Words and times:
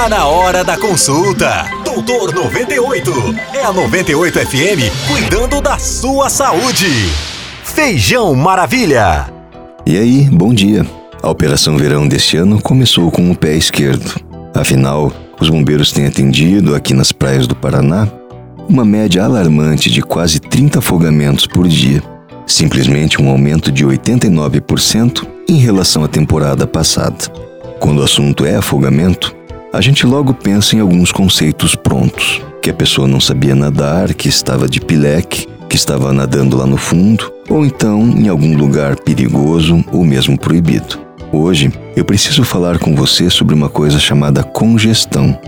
Tá 0.00 0.08
na 0.08 0.26
hora 0.26 0.64
da 0.64 0.78
consulta. 0.78 1.70
Doutor 1.84 2.32
98. 2.32 3.12
É 3.52 3.62
a 3.62 3.70
98 3.70 4.38
FM 4.46 5.06
cuidando 5.06 5.60
da 5.60 5.78
sua 5.78 6.30
saúde. 6.30 6.86
Feijão 7.62 8.34
Maravilha. 8.34 9.30
E 9.84 9.98
aí, 9.98 10.22
bom 10.32 10.54
dia. 10.54 10.86
A 11.22 11.28
Operação 11.28 11.76
Verão 11.76 12.08
deste 12.08 12.38
ano 12.38 12.62
começou 12.62 13.10
com 13.10 13.30
o 13.30 13.36
pé 13.36 13.54
esquerdo. 13.54 14.18
Afinal, 14.54 15.12
os 15.38 15.50
bombeiros 15.50 15.92
têm 15.92 16.06
atendido 16.06 16.74
aqui 16.74 16.94
nas 16.94 17.12
praias 17.12 17.46
do 17.46 17.54
Paraná 17.54 18.08
uma 18.66 18.86
média 18.86 19.22
alarmante 19.22 19.90
de 19.90 20.00
quase 20.00 20.40
30 20.40 20.78
afogamentos 20.78 21.46
por 21.46 21.68
dia. 21.68 22.02
Simplesmente 22.46 23.20
um 23.20 23.28
aumento 23.28 23.70
de 23.70 23.84
89% 23.84 25.26
em 25.46 25.58
relação 25.58 26.02
à 26.02 26.08
temporada 26.08 26.66
passada. 26.66 27.18
Quando 27.78 27.98
o 27.98 28.04
assunto 28.04 28.46
é 28.46 28.56
afogamento, 28.56 29.38
a 29.72 29.80
gente 29.80 30.04
logo 30.04 30.34
pensa 30.34 30.76
em 30.76 30.80
alguns 30.80 31.12
conceitos 31.12 31.74
prontos: 31.74 32.42
que 32.62 32.70
a 32.70 32.74
pessoa 32.74 33.06
não 33.06 33.20
sabia 33.20 33.54
nadar, 33.54 34.14
que 34.14 34.28
estava 34.28 34.68
de 34.68 34.80
pileque, 34.80 35.46
que 35.68 35.76
estava 35.76 36.12
nadando 36.12 36.56
lá 36.56 36.66
no 36.66 36.76
fundo, 36.76 37.32
ou 37.48 37.64
então 37.64 38.02
em 38.02 38.28
algum 38.28 38.56
lugar 38.56 38.96
perigoso 38.96 39.84
ou 39.92 40.04
mesmo 40.04 40.38
proibido. 40.38 40.98
Hoje 41.32 41.72
eu 41.94 42.04
preciso 42.04 42.42
falar 42.42 42.78
com 42.78 42.94
você 42.94 43.30
sobre 43.30 43.54
uma 43.54 43.68
coisa 43.68 43.98
chamada 43.98 44.42
congestão, 44.42 45.38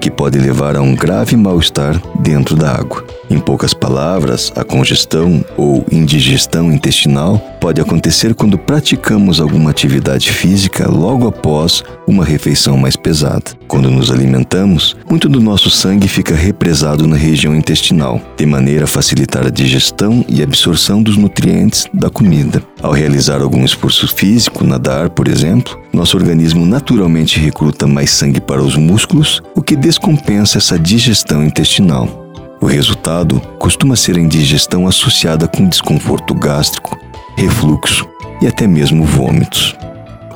que 0.00 0.10
pode 0.10 0.38
levar 0.38 0.76
a 0.76 0.82
um 0.82 0.96
grave 0.96 1.36
mal-estar 1.36 2.00
dentro 2.18 2.56
da 2.56 2.72
água. 2.72 3.04
Em 3.32 3.40
poucas 3.40 3.72
palavras, 3.72 4.52
a 4.54 4.62
congestão 4.62 5.42
ou 5.56 5.86
indigestão 5.90 6.70
intestinal 6.70 7.38
pode 7.58 7.80
acontecer 7.80 8.34
quando 8.34 8.58
praticamos 8.58 9.40
alguma 9.40 9.70
atividade 9.70 10.30
física 10.30 10.86
logo 10.86 11.26
após 11.26 11.82
uma 12.06 12.26
refeição 12.26 12.76
mais 12.76 12.94
pesada. 12.94 13.52
Quando 13.66 13.90
nos 13.90 14.10
alimentamos, 14.10 14.94
muito 15.08 15.30
do 15.30 15.40
nosso 15.40 15.70
sangue 15.70 16.08
fica 16.08 16.34
represado 16.34 17.06
na 17.06 17.16
região 17.16 17.56
intestinal, 17.56 18.20
de 18.36 18.44
maneira 18.44 18.84
a 18.84 18.86
facilitar 18.86 19.46
a 19.46 19.50
digestão 19.50 20.22
e 20.28 20.42
absorção 20.42 21.02
dos 21.02 21.16
nutrientes 21.16 21.86
da 21.94 22.10
comida. 22.10 22.62
Ao 22.82 22.92
realizar 22.92 23.40
algum 23.40 23.64
esforço 23.64 24.06
físico, 24.08 24.62
nadar, 24.62 25.08
por 25.08 25.26
exemplo, 25.26 25.80
nosso 25.90 26.18
organismo 26.18 26.66
naturalmente 26.66 27.40
recruta 27.40 27.86
mais 27.86 28.10
sangue 28.10 28.42
para 28.42 28.62
os 28.62 28.76
músculos, 28.76 29.40
o 29.56 29.62
que 29.62 29.74
descompensa 29.74 30.58
essa 30.58 30.78
digestão 30.78 31.42
intestinal. 31.42 32.21
O 32.62 32.66
resultado 32.66 33.40
costuma 33.58 33.96
ser 33.96 34.16
a 34.16 34.20
indigestão 34.20 34.86
associada 34.86 35.48
com 35.48 35.68
desconforto 35.68 36.32
gástrico, 36.32 36.96
refluxo 37.36 38.08
e 38.40 38.46
até 38.46 38.68
mesmo 38.68 39.04
vômitos. 39.04 39.74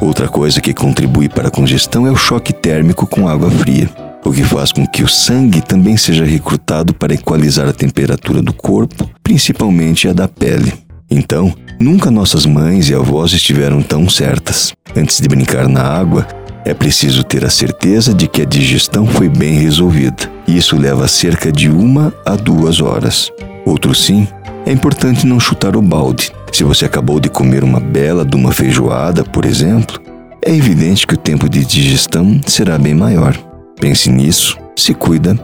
Outra 0.00 0.26
coisa 0.26 0.60
que 0.60 0.74
contribui 0.74 1.28
para 1.28 1.46
a 1.46 1.52
congestão 1.52 2.04
é 2.04 2.10
o 2.10 2.16
choque 2.16 2.52
térmico 2.52 3.06
com 3.06 3.28
água 3.28 3.48
fria, 3.48 3.88
o 4.24 4.32
que 4.32 4.42
faz 4.42 4.72
com 4.72 4.84
que 4.84 5.04
o 5.04 5.08
sangue 5.08 5.60
também 5.60 5.96
seja 5.96 6.24
recrutado 6.24 6.92
para 6.92 7.14
equalizar 7.14 7.68
a 7.68 7.72
temperatura 7.72 8.42
do 8.42 8.52
corpo, 8.52 9.08
principalmente 9.22 10.08
a 10.08 10.12
da 10.12 10.26
pele. 10.26 10.72
Então, 11.08 11.54
nunca 11.80 12.10
nossas 12.10 12.44
mães 12.44 12.90
e 12.90 12.94
avós 12.94 13.32
estiveram 13.32 13.80
tão 13.82 14.08
certas. 14.08 14.72
Antes 14.96 15.20
de 15.20 15.28
brincar 15.28 15.68
na 15.68 15.82
água, 15.82 16.26
é 16.64 16.74
preciso 16.74 17.22
ter 17.22 17.44
a 17.44 17.50
certeza 17.50 18.12
de 18.12 18.26
que 18.26 18.42
a 18.42 18.44
digestão 18.44 19.06
foi 19.06 19.28
bem 19.28 19.60
resolvida. 19.60 20.34
Isso 20.46 20.76
leva 20.76 21.08
cerca 21.08 21.50
de 21.50 21.68
uma 21.68 22.14
a 22.24 22.36
duas 22.36 22.80
horas. 22.80 23.32
Outro 23.64 23.94
sim, 23.94 24.28
é 24.64 24.72
importante 24.72 25.26
não 25.26 25.40
chutar 25.40 25.76
o 25.76 25.82
balde. 25.82 26.32
Se 26.52 26.62
você 26.62 26.84
acabou 26.84 27.18
de 27.18 27.28
comer 27.28 27.64
uma 27.64 27.80
bela 27.80 28.24
de 28.24 28.36
uma 28.36 28.52
feijoada, 28.52 29.24
por 29.24 29.44
exemplo, 29.44 30.00
é 30.44 30.54
evidente 30.54 31.06
que 31.06 31.14
o 31.14 31.18
tempo 31.18 31.48
de 31.48 31.64
digestão 31.64 32.40
será 32.46 32.78
bem 32.78 32.94
maior. 32.94 33.36
Pense 33.80 34.10
nisso, 34.10 34.56
se 34.76 34.94
cuida 34.94 35.36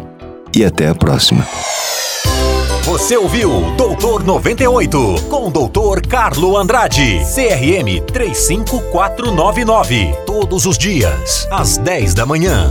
e 0.54 0.64
até 0.64 0.88
a 0.88 0.94
próxima. 0.94 1.44
Você 2.84 3.16
ouviu 3.16 3.72
Doutor 3.76 4.24
98 4.24 5.24
com 5.28 5.48
o 5.48 5.50
Doutor 5.50 6.06
Carlo 6.06 6.56
Andrade, 6.56 7.20
CRM 7.34 8.00
35499. 8.12 10.14
Todos 10.26 10.66
os 10.66 10.78
dias, 10.78 11.48
às 11.50 11.76
10 11.78 12.14
da 12.14 12.26
manhã. 12.26 12.70